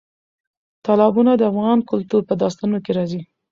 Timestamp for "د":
1.35-1.41